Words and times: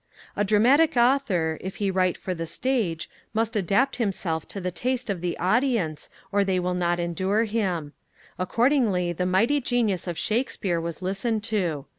A 0.35 0.43
dramatic 0.43 0.97
Author, 0.97 1.59
if 1.61 1.75
he 1.75 1.91
write 1.91 2.17
for 2.17 2.33
the 2.33 2.47
stage, 2.47 3.07
must 3.35 3.55
adapt 3.55 3.97
himself 3.97 4.47
to 4.47 4.59
the 4.59 4.71
taste 4.71 5.11
of 5.11 5.21
the 5.21 5.37
audience, 5.37 6.09
or 6.31 6.43
they 6.43 6.59
will 6.59 6.73
not 6.73 6.99
endure 6.99 7.43
him; 7.43 7.93
accordingly 8.39 9.13
the 9.13 9.27
mighty 9.27 9.61
genius 9.61 10.07
of 10.07 10.17
Shakespeare 10.17 10.81
was 10.81 11.03
listened 11.03 11.43
to. 11.43 11.85